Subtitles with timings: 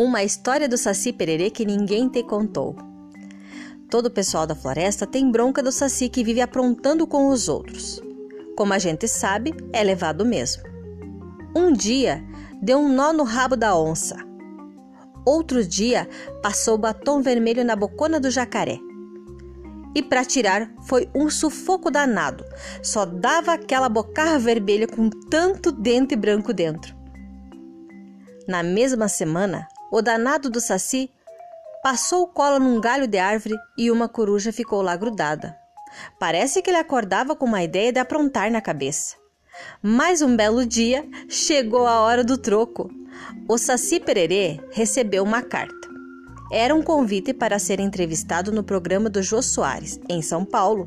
[0.00, 2.76] Uma história do Saci Pererê que ninguém te contou.
[3.90, 8.00] Todo o pessoal da floresta tem bronca do Saci que vive aprontando com os outros.
[8.56, 10.62] Como a gente sabe, é levado mesmo.
[11.52, 12.24] Um dia,
[12.62, 14.16] deu um nó no rabo da onça.
[15.26, 16.08] Outro dia,
[16.44, 18.78] passou batom vermelho na bocona do jacaré.
[19.96, 22.44] E para tirar foi um sufoco danado.
[22.84, 26.96] Só dava aquela bocarra vermelha com tanto dente branco dentro.
[28.46, 31.10] Na mesma semana, o danado do Saci
[31.82, 35.56] passou o colo num galho de árvore e uma coruja ficou lá grudada.
[36.18, 39.16] Parece que ele acordava com uma ideia de aprontar na cabeça.
[39.82, 42.90] Mais um belo dia, chegou a hora do troco.
[43.48, 45.88] O Saci Pererê recebeu uma carta.
[46.52, 50.86] Era um convite para ser entrevistado no programa do Jô Soares, em São Paulo.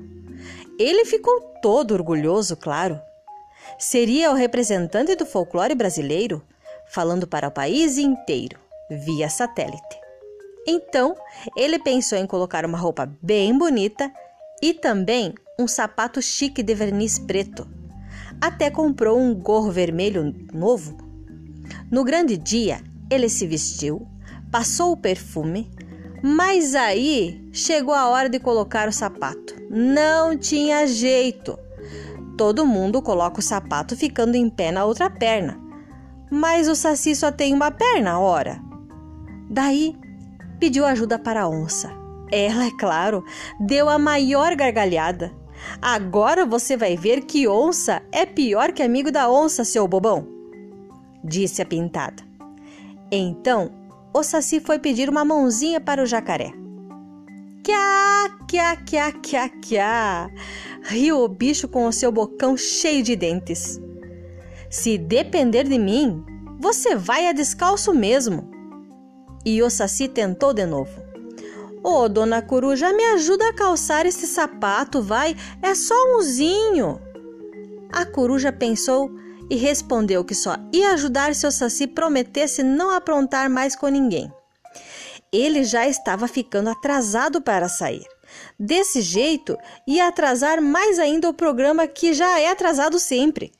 [0.77, 2.99] Ele ficou todo orgulhoso, claro.
[3.77, 6.41] Seria o representante do folclore brasileiro,
[6.87, 8.59] falando para o país inteiro
[9.05, 9.99] via satélite.
[10.67, 11.15] Então,
[11.55, 14.11] ele pensou em colocar uma roupa bem bonita
[14.61, 17.67] e também um sapato chique de verniz preto.
[18.39, 20.97] Até comprou um gorro vermelho novo.
[21.89, 24.07] No grande dia, ele se vestiu,
[24.51, 25.71] passou o perfume,
[26.21, 29.55] mas aí chegou a hora de colocar o sapato.
[29.69, 31.57] Não tinha jeito.
[32.37, 35.59] Todo mundo coloca o sapato ficando em pé na outra perna.
[36.29, 38.70] Mas o saci só tem uma perna, ora.
[39.51, 39.97] Daí
[40.61, 41.91] pediu ajuda para a onça.
[42.31, 43.25] Ela, é claro,
[43.59, 45.33] deu a maior gargalhada.
[45.81, 50.25] Agora você vai ver que onça é pior que amigo da onça, seu bobão,
[51.21, 52.23] disse a pintada.
[53.11, 53.71] Então
[54.13, 56.53] o Saci foi pedir uma mãozinha para o jacaré.
[57.61, 60.31] Kia, kia, kia, kia, kia,
[60.83, 63.79] riu o bicho com o seu bocão cheio de dentes.
[64.69, 66.23] Se depender de mim,
[66.57, 68.50] você vai a descalço mesmo.
[69.45, 70.91] E o Saci tentou de novo.
[71.83, 75.35] Ô, oh, dona Coruja, me ajuda a calçar esse sapato, vai?
[75.61, 77.01] É só umzinho.
[77.91, 79.11] A coruja pensou
[79.49, 84.31] e respondeu que só ia ajudar se o Saci prometesse não aprontar mais com ninguém.
[85.31, 88.05] Ele já estava ficando atrasado para sair.
[88.59, 93.51] Desse jeito, ia atrasar mais ainda o programa que já é atrasado sempre.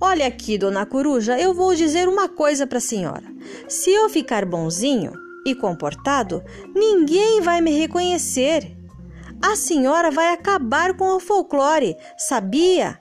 [0.00, 3.29] Olha aqui, dona Coruja, eu vou dizer uma coisa para a senhora.
[3.68, 5.12] Se eu ficar bonzinho
[5.46, 6.42] e comportado,
[6.74, 8.76] ninguém vai me reconhecer.
[9.42, 13.00] A senhora vai acabar com o folclore, sabia?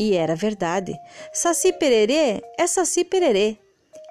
[0.00, 0.94] E era verdade.
[1.32, 3.58] Saci pererê é saci pererê.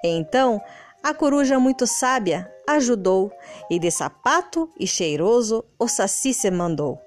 [0.04, 0.60] Então,
[1.02, 3.30] a coruja muito sábia ajudou,
[3.70, 6.98] e de sapato e cheiroso o saci se mandou.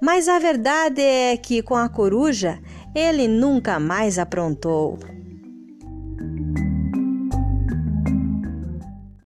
[0.00, 2.58] Mas a verdade é que com a coruja
[2.94, 4.98] ele nunca mais aprontou.